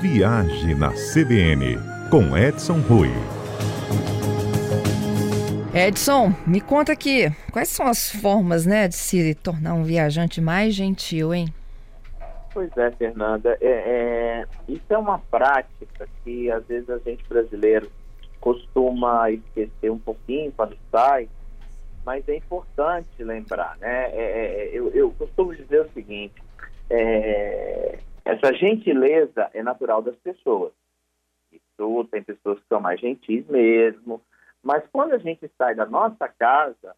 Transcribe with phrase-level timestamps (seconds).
[0.00, 1.76] Viagem na CBN,
[2.10, 3.10] com Edson Rui.
[5.74, 10.74] Edson, me conta aqui, quais são as formas né, de se tornar um viajante mais
[10.74, 11.52] gentil, hein?
[12.54, 13.58] Pois é, Fernanda.
[13.60, 17.90] É, é, isso é uma prática que às vezes a gente brasileiro
[18.40, 21.28] costuma esquecer um pouquinho quando sai,
[22.06, 24.10] mas é importante lembrar, né?
[24.12, 26.42] É, é, é, eu, eu, costumo dizer o seguinte:
[26.88, 30.72] é, essa gentileza é natural das pessoas.
[31.52, 34.22] Isso tem pessoas que são mais gentis mesmo,
[34.62, 36.94] mas quando a gente sai da nossa casa,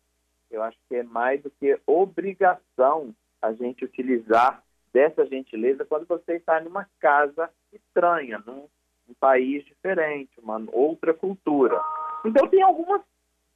[0.50, 4.62] eu acho que é mais do que obrigação a gente utilizar
[4.92, 8.68] dessa gentileza quando você está numa casa estranha, num,
[9.08, 11.80] num país diferente, uma outra cultura.
[12.24, 13.00] Então tem algumas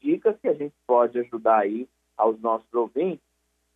[0.01, 3.25] dicas que a gente pode ajudar aí aos nossos ouvintes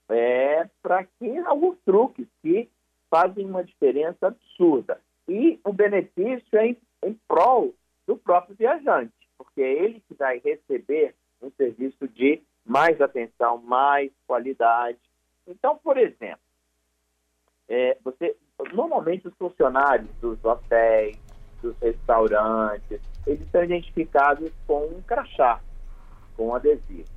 [0.09, 2.69] é, para que alguns truques que
[3.11, 5.01] fazem uma diferença absurda.
[5.29, 7.75] E o benefício é em, em prol
[8.07, 14.11] do próprio viajante, porque é ele que vai receber um serviço de mais atenção, mais
[14.27, 14.99] qualidade.
[15.47, 16.41] Então, por exemplo,
[17.69, 18.37] é, você
[18.73, 21.19] normalmente os funcionários dos hotéis,
[21.63, 25.61] dos restaurantes, eles são identificados com um crachá
[26.37, 27.09] com um adesivo.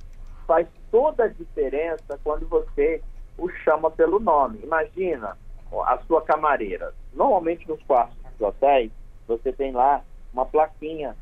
[0.46, 3.02] Faz toda a diferença quando você
[3.38, 4.60] o chama pelo nome.
[4.62, 5.38] Imagina
[5.72, 6.94] a sua camareira.
[7.12, 8.92] Normalmente nos quartos dos hotéis,
[9.26, 11.16] você tem lá uma plaquinha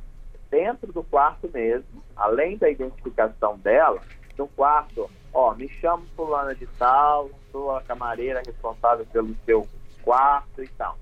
[0.50, 4.00] dentro do quarto mesmo, além da identificação dela,
[4.36, 9.66] no quarto, ó, me chamo fulana de tal, sou a camareira responsável pelo seu
[10.02, 10.98] quarto e tal.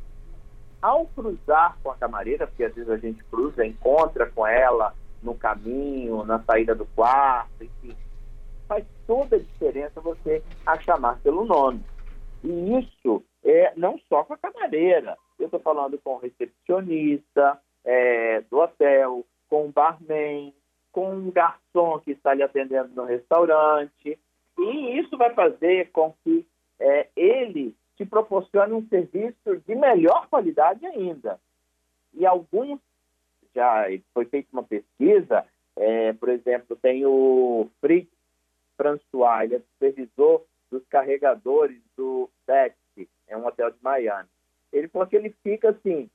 [0.80, 5.34] Ao cruzar com a camareira, porque às vezes a gente cruza, encontra com ela no
[5.34, 7.96] caminho, na saída do quarto, enfim.
[8.66, 11.84] Faz toda a diferença você a chamar pelo nome.
[12.42, 15.16] E isso é não só com a camareira.
[15.38, 20.52] Eu estou falando com o recepcionista é, do hotel, com o barman,
[20.92, 24.18] com um garçom que está lhe atendendo no restaurante.
[24.58, 26.46] E isso vai fazer com que
[26.78, 31.38] é, ele te proporcione um serviço de melhor qualidade ainda.
[32.14, 32.80] E alguns
[33.54, 35.44] já foi feita uma pesquisa,
[35.76, 38.10] é, por exemplo, tem o Fritz
[38.76, 42.76] François, ele é supervisor dos carregadores do Betsy,
[43.30, 44.28] é um hotel de Miami.
[44.72, 46.10] Ele falou que ele fica assim,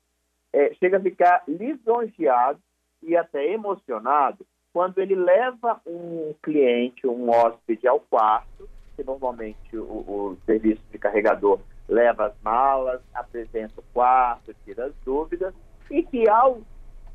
[0.54, 2.60] é, chega a ficar lisonjeado
[3.02, 9.82] e até emocionado quando ele leva um cliente, um hóspede ao quarto, que normalmente o,
[9.82, 15.54] o serviço de carregador leva as malas, apresenta o quarto, tira as dúvidas,
[15.90, 16.62] e que ao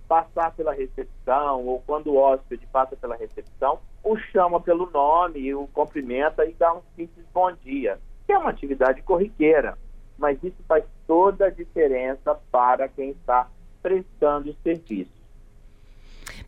[0.08, 5.66] passar pela recepção, ou quando o hóspede passa pela recepção, o chama pelo nome, o
[5.68, 9.76] cumprimenta e dá um simples bom dia, é uma atividade corriqueira,
[10.20, 13.48] mas isso faz toda a diferença para quem está
[13.82, 15.10] prestando o serviço.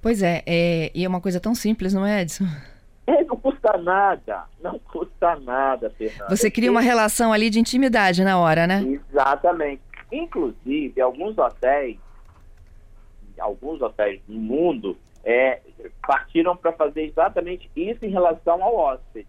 [0.00, 2.44] Pois é, é, e é uma coisa tão simples, não é, Edson?
[3.06, 6.36] É, não custa nada, não custa nada, Fernanda.
[6.36, 9.00] Você cria uma relação ali de intimidade na hora, né?
[9.10, 9.82] Exatamente.
[10.12, 11.98] Inclusive, alguns hotéis
[13.38, 15.60] alguns hotéis no mundo é,
[16.06, 19.28] partiram para fazer exatamente isso em relação ao hóspede.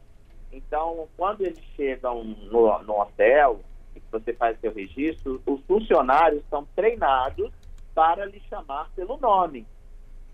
[0.51, 3.59] Então, quando eles chegam no, no hotel,
[3.95, 7.51] e você faz seu registro, os funcionários são treinados
[7.93, 9.65] para lhe chamar pelo nome.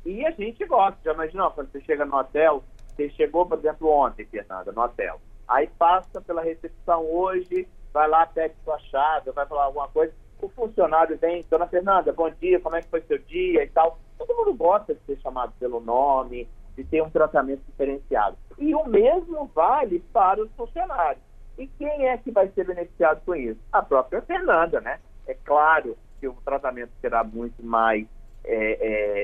[0.06, 3.90] E a gente gosta, já imaginou, quando você chega no hotel, você chegou, por exemplo,
[3.90, 9.46] ontem, Fernanda, no hotel, aí passa pela recepção hoje, vai lá, pede sua chave, vai
[9.46, 13.18] falar alguma coisa, o funcionário vem, dona Fernanda, bom dia, como é que foi seu
[13.20, 14.00] dia e tal.
[14.18, 18.38] Todo mundo gosta de ser chamado pelo nome, de ter um tratamento diferenciado.
[18.58, 21.22] E o mesmo vale para os funcionários.
[21.60, 23.60] E quem é que vai ser beneficiado com isso?
[23.74, 24.98] A própria Fernanda, né?
[25.28, 28.08] É claro que o tratamento será muito mais,
[28.46, 28.56] é,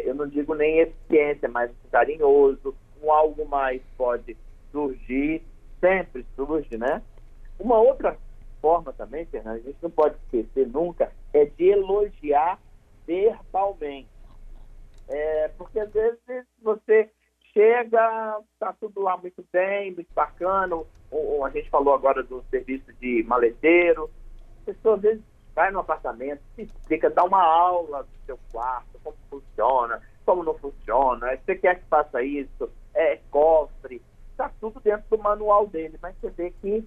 [0.01, 4.35] é, eu não digo nem eficiência, mas carinhoso, um algo mais pode
[4.69, 5.41] surgir,
[5.79, 7.01] sempre surge, né?
[7.57, 8.18] Uma outra
[8.62, 12.59] forma também, Fernando, a gente não pode esquecer nunca, é de elogiar
[13.08, 14.09] verbalmente.
[15.08, 16.20] É, porque às vezes
[16.61, 17.09] você
[17.55, 22.43] chega, está tudo lá muito bem, muito bacana, ou, ou, a gente falou agora do
[22.52, 24.11] serviço de maleteiro,
[24.61, 25.23] a pessoa às vezes
[25.55, 30.53] vai no apartamento, se explica, dá uma aula do seu quarto, como funciona, como não
[30.55, 36.13] funciona, você quer que faça isso, é cofre, está tudo dentro do manual dele, mas
[36.19, 36.85] você vê que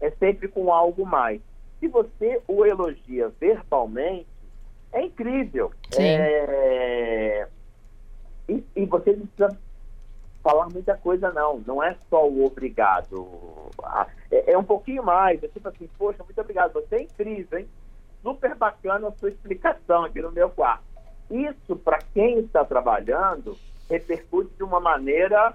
[0.00, 1.40] é sempre com algo mais.
[1.80, 4.26] Se você o elogia verbalmente,
[4.92, 5.72] é incrível.
[5.98, 7.48] É...
[8.48, 9.58] E, e, você precisa
[10.42, 11.62] falar muita coisa, não.
[11.66, 13.28] Não é só o obrigado.
[13.82, 15.42] Ah, é, é, um pouquinho mais.
[15.42, 16.72] É tipo assim, poxa, muito obrigado.
[16.72, 17.68] Você é incrível, hein?
[18.22, 20.84] Super bacana a sua explicação aqui no meu quarto.
[21.30, 23.56] Isso, para quem está trabalhando,
[23.88, 25.54] repercute de uma maneira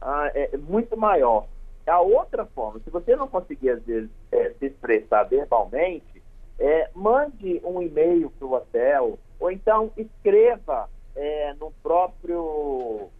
[0.00, 1.46] ah, é, muito maior.
[1.86, 6.22] A outra forma, se você não conseguir, às vezes, é, se expressar verbalmente,
[6.58, 13.10] é, mande um e-mail para o hotel, ou então escreva é, no próprio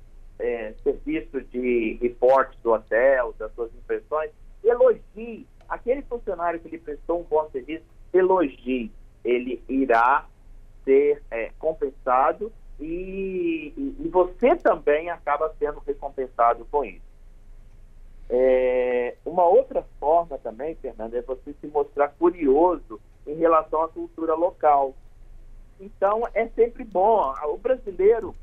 [0.43, 4.31] é, serviço de reporte do hotel, das suas impressões,
[4.62, 8.93] elogie aquele funcionário que lhe prestou um bom serviço, elogie.
[9.25, 10.27] Ele irá
[10.85, 17.00] ser é, compensado e, e, e, você também acaba sendo recompensado com isso.
[18.29, 24.35] É, uma outra forma também, Fernanda, é você se mostrar curioso em relação à cultura
[24.35, 24.95] local.
[25.81, 27.33] Então, é sempre bom.
[27.45, 28.35] O brasileiro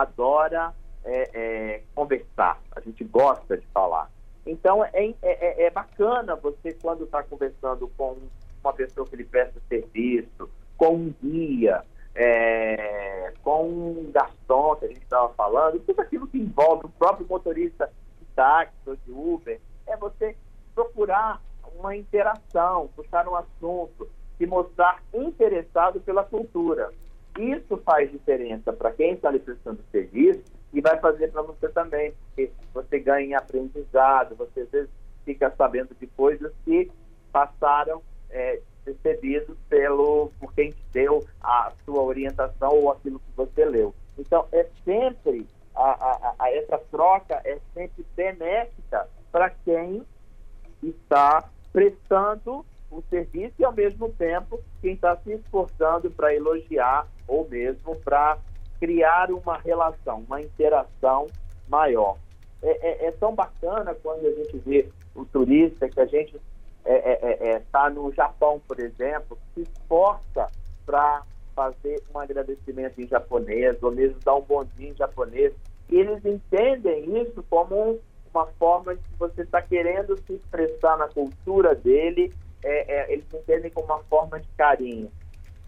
[0.00, 4.10] adora é, é, conversar, a gente gosta de falar.
[4.44, 8.16] Então, é, é, é, é bacana você, quando está conversando com
[8.62, 11.82] uma pessoa que lhe presta serviço, com um guia,
[12.14, 17.26] é, com um garçom, que a gente estava falando, tudo aquilo que envolve o próprio
[17.28, 20.36] motorista de táxi ou de Uber, é você
[20.74, 21.40] procurar
[21.78, 24.08] uma interação, puxar um assunto,
[24.38, 26.90] se mostrar interessado pela cultura.
[27.38, 30.42] Isso faz diferença para quem está lhe prestando serviço
[30.72, 34.90] e vai fazer para você também, porque você ganha aprendizado, você às vezes
[35.24, 36.90] fica sabendo de coisas que
[37.32, 38.60] passaram é,
[39.68, 43.94] pelo, por quem te deu a sua orientação ou aquilo que você leu.
[44.18, 50.02] Então, é sempre, a, a, a essa troca é sempre benéfica para quem
[50.82, 57.48] está prestando o serviço e, ao mesmo tempo, quem está se esforçando para elogiar ou
[57.48, 58.38] mesmo para
[58.78, 61.26] criar uma relação, uma interação
[61.68, 62.16] maior.
[62.62, 66.40] É, é, é, tão bacana quando a gente vê o turista que a gente está
[66.84, 70.48] é, é, é, é no Japão, por exemplo, se esforça
[70.84, 75.52] para fazer um agradecimento em japonês, ou mesmo dar um dia em japonês.
[75.90, 77.98] E eles entendem isso como
[78.32, 82.32] uma forma de você está querendo se expressar na cultura dele,
[82.62, 85.10] eles entendem como uma forma de carinho.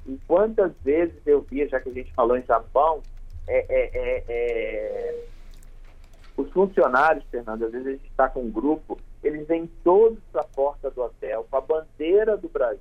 [0.06, 3.02] E quantas vezes eu via, já que a gente falou em Japão,
[3.46, 5.14] é,
[6.36, 10.42] os funcionários, Fernando, às vezes a gente está com um grupo eles vêm todos para
[10.42, 12.80] a porta do hotel com a bandeira do Brasil.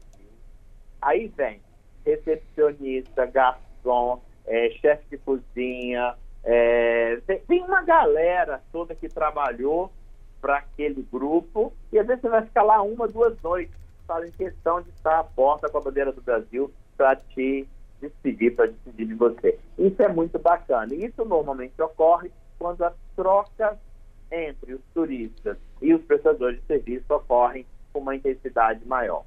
[1.02, 1.62] Aí vem
[2.06, 9.92] recepcionista, garçom, é, chefe de cozinha, é, tem, uma galera toda que trabalhou
[10.40, 13.76] para aquele grupo e às vezes você vai ficar lá uma, duas noites,
[14.08, 17.68] fazem questão de estar à porta com a bandeira do Brasil para te
[18.02, 19.60] despedir, para despedir de você.
[19.78, 20.94] Isso é muito bacana.
[20.94, 23.78] E isso normalmente ocorre quando as trocas
[24.32, 29.24] entre os turistas e os prestadores de serviço ocorrem com uma intensidade maior.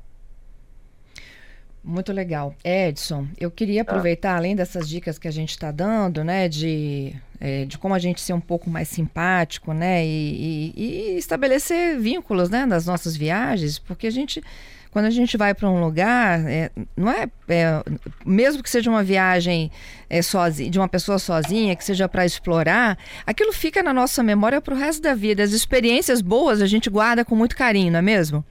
[1.82, 2.54] Muito legal.
[2.62, 3.92] Edson, eu queria tá.
[3.92, 7.98] aproveitar, além dessas dicas que a gente está dando, né, de, é, de como a
[7.98, 13.16] gente ser um pouco mais simpático, né, e, e, e estabelecer vínculos, né, nas nossas
[13.16, 14.42] viagens, porque a gente
[14.90, 17.82] quando a gente vai para um lugar, é, não é, é,
[18.26, 19.70] mesmo que seja uma viagem
[20.08, 24.60] é, sozinha, de uma pessoa sozinha, que seja para explorar, aquilo fica na nossa memória
[24.60, 25.44] para o resto da vida.
[25.44, 28.44] As experiências boas a gente guarda com muito carinho, não é mesmo?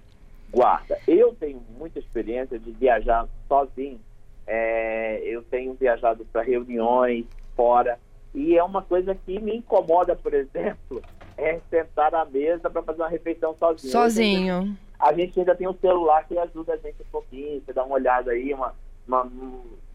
[0.52, 0.98] Guarda.
[1.08, 4.00] Eu tenho muita experiência de viajar sozinho.
[4.48, 8.00] É, eu tenho viajado para reuniões fora
[8.34, 11.02] e é uma coisa que me incomoda, por exemplo,
[11.38, 13.92] é sentar à mesa para fazer uma refeição sozinho.
[13.92, 17.86] Sozinho a gente ainda tem um celular que ajuda a gente um pouquinho, você dá
[17.86, 18.76] uma olhada aí, uma,
[19.08, 19.32] uma,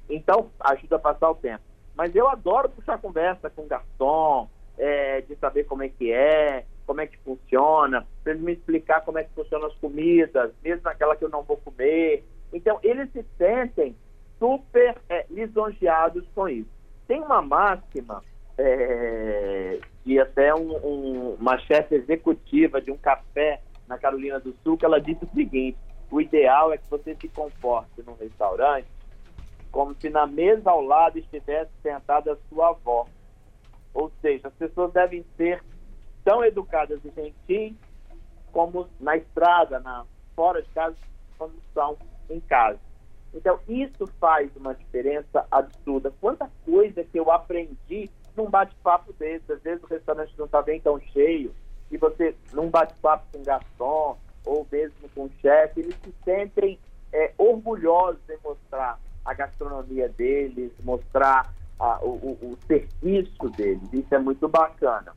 [0.09, 1.63] então ajuda a passar o tempo.
[1.95, 4.49] Mas eu adoro puxar conversa com o garçom,
[4.79, 9.03] é, de saber como é que é, como é que funciona, para ele me explicar
[9.03, 12.25] como é que funcionam as comidas, mesmo aquela que eu não vou comer.
[12.53, 13.97] Então, eles se sentem
[14.39, 16.69] super é, lisonjeados com isso.
[17.07, 18.23] Tem uma máxima
[18.59, 24.77] é, de até um, um, uma chefe executiva de um café na Carolina do Sul,
[24.77, 25.79] que ela disse o seguinte:
[26.11, 28.87] o ideal é que você se comporte num restaurante
[29.75, 33.09] como se na mesa ao lado estivesse sentada a sua avó.
[33.93, 35.61] Ou seja, as pessoas devem ser
[36.25, 37.77] tão educadas e gentis
[38.53, 40.05] como na estrada, na
[40.35, 40.97] fora de casa,
[41.37, 41.97] como são
[42.31, 42.79] em casa.
[43.35, 46.13] Então, isso faz uma diferença absurda.
[46.21, 49.53] Quanta coisa que eu aprendi num bate-papo desse.
[49.53, 51.55] Às vezes o restaurante não está bem tão cheio,
[51.91, 56.79] e você, num bate-papo com o garçom ou mesmo com o chefe, eles se sentem
[57.13, 63.93] é, orgulhosos em mostrar a gastronomia deles, mostrar a, o, o, serviço deles.
[63.93, 65.15] Isso é muito bacana.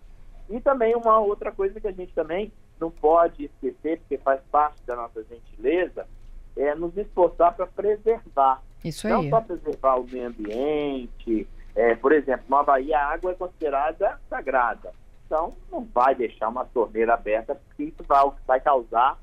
[0.49, 4.81] E também uma outra coisa que a gente também não pode esquecer, porque faz parte
[4.85, 6.07] da nossa gentileza,
[6.55, 8.61] é, nos esforçar para preservar.
[8.83, 9.13] Isso aí.
[9.13, 11.47] Não só preservar o meio ambiente.
[11.75, 14.91] É, por exemplo, no Havaí a água é considerada sagrada.
[15.25, 19.19] Então, não vai deixar uma torneira aberta, porque isso vai, vai causar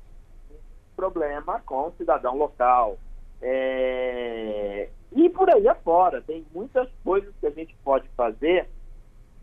[0.51, 2.97] um problema com o cidadão local.
[3.41, 4.89] É...
[5.11, 8.69] E por aí afora, tem muitas coisas que a gente pode fazer,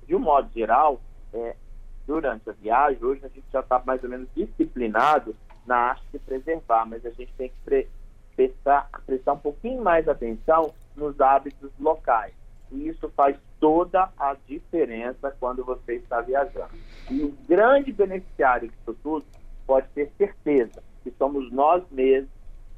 [0.06, 1.00] de um modo geral,
[1.34, 1.56] é,
[2.06, 3.04] durante a viagem.
[3.04, 5.34] Hoje a gente já está mais ou menos disciplinado
[5.66, 7.88] na arte de preservar, mas a gente tem que pre
[8.34, 12.32] prestar, prestar um pouquinho mais atenção nos hábitos locais.
[12.70, 16.72] E isso faz toda a diferença quando você está viajando.
[17.10, 19.24] E o grande beneficiário disso tudo
[19.66, 22.30] pode ter certeza que somos nós mesmos,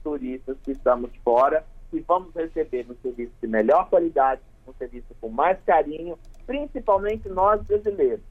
[0.02, 5.28] turistas que estamos fora, e vamos receber um serviço de melhor qualidade, um serviço com
[5.28, 8.24] mais carinho, principalmente nós brasileiros,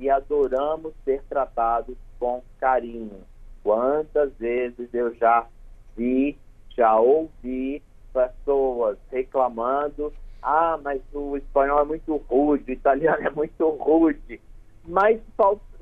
[0.00, 3.22] que adoramos ser tratados com carinho.
[3.62, 5.46] Quantas vezes eu já
[5.94, 6.38] vi,
[6.70, 10.10] já ouvi pessoas reclamando:
[10.42, 14.40] ah, mas o espanhol é muito rude, o italiano é muito rude.
[14.86, 15.20] Mas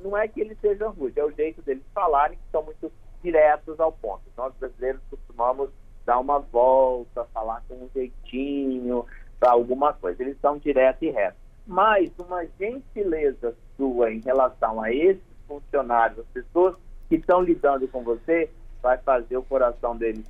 [0.02, 2.90] não é que eles sejam rudes, é o jeito deles falarem que são muito
[3.22, 4.22] diretos ao ponto.
[4.36, 5.70] Nós brasileiros costumamos
[6.04, 9.06] dar uma volta, falar com um jeitinho
[9.38, 10.20] para alguma coisa.
[10.20, 11.47] Eles são diretos e retos.
[11.68, 16.74] Mas uma gentileza sua em relação a esses funcionários, as pessoas
[17.10, 18.50] que estão lidando com você,
[18.82, 20.24] vai fazer o coração deles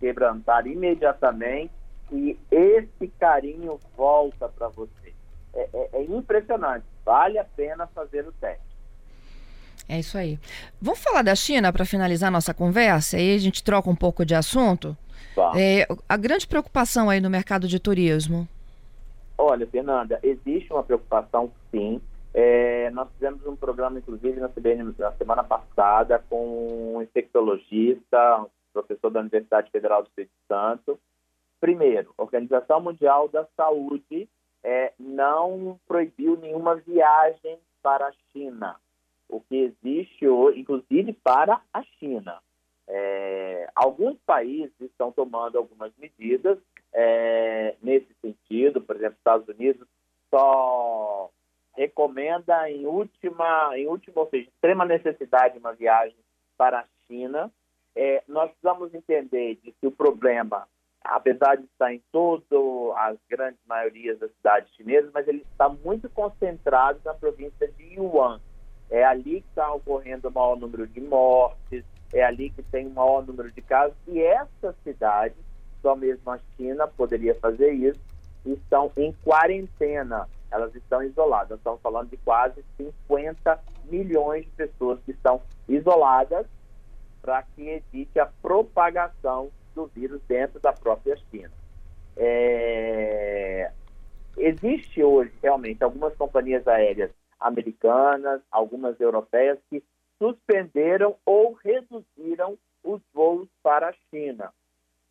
[0.00, 1.72] quebrantar imediatamente
[2.10, 5.12] e esse carinho volta para você.
[5.54, 8.64] É, é, é, impressionante, vale a pena fazer o teste.
[9.86, 10.38] É isso aí.
[10.80, 13.18] Vamos falar da China para finalizar nossa conversa?
[13.18, 14.96] Aí a gente troca um pouco de assunto.
[15.54, 18.48] É, a grande preocupação aí no mercado de turismo.
[19.38, 22.00] Olha, Fernanda, existe uma preocupação sim.
[22.32, 28.48] É, nós fizemos um programa, inclusive, na CBN na semana passada, com um infectologista, um
[28.72, 30.98] professor da Universidade Federal do Espírito Santo.
[31.60, 34.28] Primeiro, a Organização Mundial da Saúde
[34.62, 38.76] é, não proibiu nenhuma viagem para a China,
[39.28, 42.38] o que existe hoje, inclusive para a China.
[42.88, 46.58] É, alguns países estão tomando algumas medidas
[46.92, 49.86] é, nesse sentido, por exemplo, Estados Unidos
[50.30, 51.30] só
[51.76, 56.16] recomenda em última, em última, ou seja, extrema necessidade uma viagem
[56.56, 57.52] para a China.
[57.94, 60.66] É, nós precisamos entender de que o problema,
[61.04, 62.46] apesar de estar em todas
[62.96, 68.40] as grandes maiorias das cidades chinesas, mas ele está muito concentrado na província de Yuan.
[68.90, 72.90] É ali que está ocorrendo o maior número de mortes, é ali que tem o
[72.90, 75.36] maior número de casos, e essas cidades,
[75.82, 78.00] só mesmo a China poderia fazer isso,
[78.44, 81.58] estão em quarentena elas estão isoladas.
[81.58, 83.58] Estamos falando de quase 50
[83.90, 86.46] milhões de pessoas que estão isoladas
[87.20, 91.50] para que evite a propagação do vírus dentro da própria China.
[92.16, 93.70] É...
[94.36, 99.82] Existe hoje realmente algumas companhias aéreas americanas, algumas europeias que
[100.18, 104.52] suspenderam ou reduziram os voos para a China.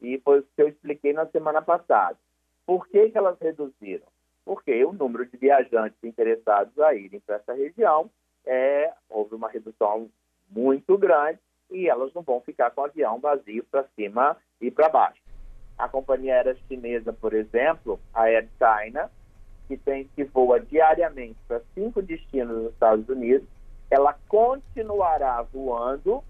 [0.01, 2.17] E foi o que eu expliquei na semana passada.
[2.65, 4.07] Por que, que elas reduziram?
[4.45, 8.09] porque o número de viajantes interessados a irem para essa região
[8.45, 10.07] é, houve uma redução
[10.47, 11.39] muito grande
[11.71, 15.19] e elas não vão ficar com o avião vazio para cima e para baixo.
[15.77, 19.09] A companhia aérea chinesa, por exemplo, a Air China,
[19.67, 23.47] que, tem, que voa diariamente para cinco destinos nos Estados Unidos,
[23.89, 26.23] ela continuará voando,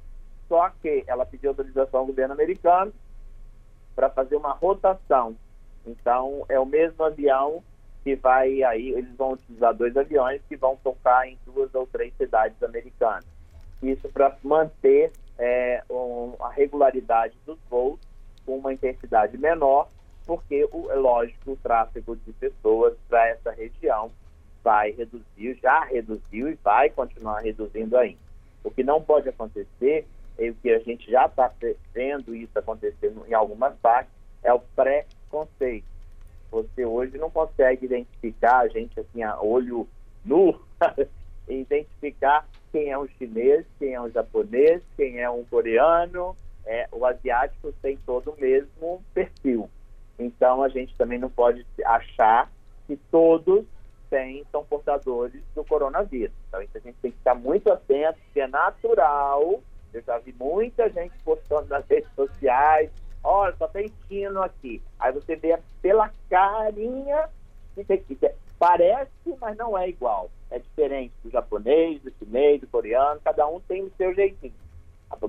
[0.47, 2.93] só que ela pediu autorização ao governo americano
[3.95, 5.35] para fazer uma rotação.
[5.85, 7.63] Então, é o mesmo avião
[8.03, 12.13] que vai aí, eles vão utilizar dois aviões que vão tocar em duas ou três
[12.17, 13.25] cidades americanas.
[13.81, 17.99] Isso para manter é, um, a regularidade dos voos
[18.45, 19.89] com uma intensidade menor,
[20.25, 24.12] porque, o, é lógico, o tráfego de pessoas para essa região
[24.63, 28.20] vai reduzir, já reduziu e vai continuar reduzindo ainda.
[28.63, 30.08] O que não pode acontecer,
[30.39, 31.51] e o que a gente já está
[31.94, 34.12] vendo isso acontecer em algumas partes,
[34.44, 35.96] é o pré-conceito
[36.55, 39.88] você hoje não consegue identificar a gente assim a olho
[40.24, 40.60] nu,
[41.48, 46.36] identificar quem é um chinês, quem é um japonês, quem é um coreano.
[46.65, 49.70] É, o asiático tem todo o mesmo perfil.
[50.17, 52.51] Então a gente também não pode achar
[52.88, 53.65] que todos
[54.10, 56.36] têm, são portadores do coronavírus.
[56.48, 59.62] Então isso a gente tem que estar muito atento, que é natural.
[59.93, 62.89] Eu já vi muita gente postando nas redes sociais,
[63.24, 64.81] olha, só tem chino aqui.
[65.00, 67.29] Aí você vê pela carinha
[67.75, 68.17] que
[68.57, 70.29] parece, mas não é igual.
[70.50, 74.53] É diferente do japonês, do chinês, do coreano, cada um tem o seu jeitinho.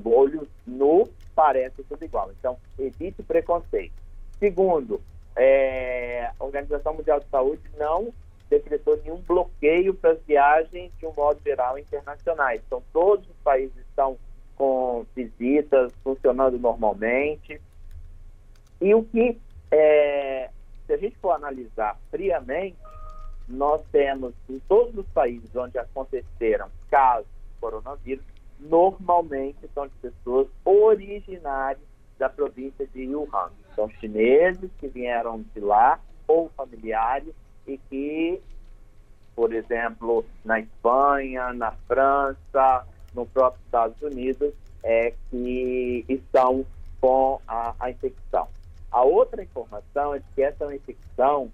[0.04, 2.30] olho nu parece tudo igual.
[2.38, 4.05] Então, evite preconceito.
[4.38, 5.00] Segundo,
[5.34, 8.12] é, a Organização Mundial de Saúde não
[8.48, 12.62] decretou nenhum bloqueio para as viagens de um modo geral internacionais.
[12.66, 14.16] Então, todos os países estão
[14.56, 17.60] com visitas funcionando normalmente.
[18.80, 19.38] E o que,
[19.70, 20.50] é,
[20.86, 22.76] se a gente for analisar friamente,
[23.48, 28.24] nós temos em todos os países onde aconteceram casos de coronavírus,
[28.58, 31.86] normalmente são de pessoas originárias
[32.18, 33.50] da província de Wuhan.
[33.76, 37.32] São chineses que vieram de lá ou familiares
[37.66, 38.40] e que,
[39.36, 44.52] por exemplo, na Espanha, na França, no próprio Estados Unidos,
[44.82, 46.64] é que estão
[47.00, 48.48] com a, a infecção.
[48.90, 51.52] A outra informação é que essa infecção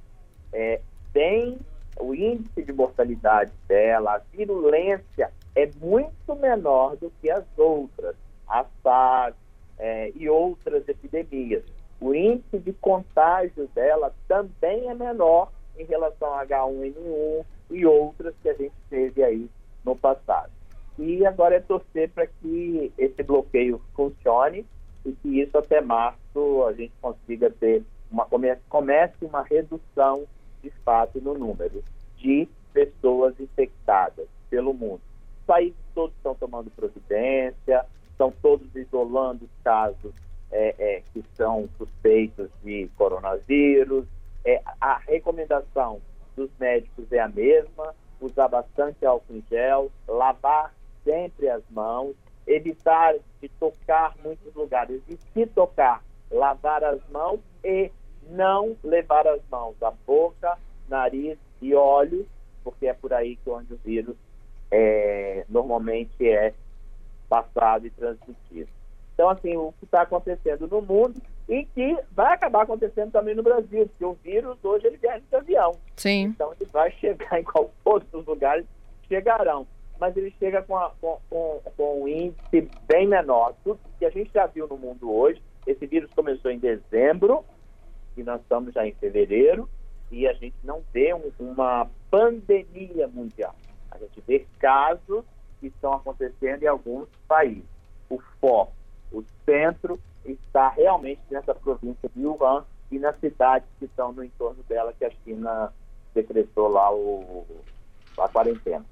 [0.53, 0.81] é,
[1.13, 1.59] tem
[1.99, 8.17] o índice de mortalidade dela, a virulência é muito menor do que as outras,
[8.49, 9.35] a SARS
[9.79, 11.65] é, e outras epidemias.
[12.03, 18.49] O índice de contágio dela também é menor em relação a H1N1 e outras que
[18.49, 19.49] a gente teve aí
[19.85, 20.51] no passado.
[20.99, 24.67] E agora é torcer para que esse bloqueio funcione
[25.07, 28.27] e que isso até março a gente consiga ter uma
[28.69, 30.25] comece uma redução
[30.61, 31.85] de fato no número
[32.17, 35.01] de pessoas infectadas pelo mundo.
[35.39, 40.13] Os países todos estão tomando providência, estão todos isolando os casos
[40.53, 44.07] é, é, que são suspeitos de coronavírus.
[44.45, 46.01] É, a recomendação
[46.37, 50.73] dos médicos é a mesma: usar bastante álcool em gel, lavar
[51.05, 52.15] sempre as mãos,
[52.47, 57.91] evitar de tocar muitos lugares e se tocar, lavar as mãos e
[58.31, 60.57] não levar as mãos à boca,
[60.89, 62.27] nariz e olhos,
[62.63, 64.17] porque é por aí que onde o vírus
[64.71, 66.55] é, normalmente é
[67.29, 68.69] passado e transmitido.
[69.23, 73.43] Então, assim, o que está acontecendo no mundo e que vai acabar acontecendo também no
[73.45, 75.79] Brasil, porque o vírus hoje ele viaja de avião.
[75.97, 76.23] Sim.
[76.23, 78.67] Então ele vai chegar em qual todos os lugares
[79.09, 79.65] chegarão.
[80.01, 83.55] Mas ele chega com, a, com, com, com um índice bem menor.
[83.63, 87.45] Tudo que a gente já viu no mundo hoje, esse vírus começou em dezembro
[88.17, 89.69] e nós estamos já em fevereiro
[90.11, 93.55] e a gente não vê um, uma pandemia mundial.
[93.89, 95.25] A gente vê casos
[95.61, 97.71] que estão acontecendo em alguns países.
[98.11, 98.82] O foco,
[99.13, 104.63] o centro, está realmente nessa província de Wuhan e nas cidades que estão no entorno
[104.65, 105.73] dela, que a China
[106.15, 107.45] decretou lá o,
[108.19, 108.85] a quarentena.